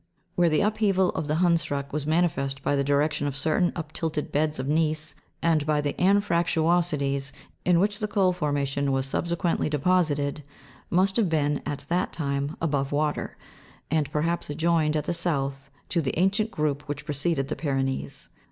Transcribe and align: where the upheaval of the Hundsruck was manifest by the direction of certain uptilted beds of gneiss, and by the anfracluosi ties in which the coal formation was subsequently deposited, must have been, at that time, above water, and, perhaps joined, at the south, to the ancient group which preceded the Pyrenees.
where 0.33 0.49
the 0.49 0.61
upheaval 0.61 1.11
of 1.11 1.27
the 1.27 1.35
Hundsruck 1.35 1.93
was 1.93 2.07
manifest 2.07 2.63
by 2.63 2.75
the 2.75 2.83
direction 2.83 3.27
of 3.27 3.37
certain 3.37 3.71
uptilted 3.75 4.31
beds 4.31 4.57
of 4.57 4.67
gneiss, 4.67 5.13
and 5.43 5.63
by 5.63 5.79
the 5.79 5.93
anfracluosi 6.01 6.97
ties 6.97 7.31
in 7.65 7.79
which 7.79 7.99
the 7.99 8.07
coal 8.07 8.33
formation 8.33 8.91
was 8.91 9.05
subsequently 9.05 9.69
deposited, 9.69 10.43
must 10.89 11.17
have 11.17 11.29
been, 11.29 11.61
at 11.67 11.85
that 11.87 12.11
time, 12.11 12.55
above 12.59 12.91
water, 12.91 13.37
and, 13.91 14.11
perhaps 14.11 14.47
joined, 14.47 14.95
at 14.95 15.05
the 15.05 15.13
south, 15.13 15.69
to 15.87 16.01
the 16.01 16.17
ancient 16.17 16.49
group 16.49 16.81
which 16.87 17.05
preceded 17.05 17.47
the 17.47 17.55
Pyrenees. 17.55 18.29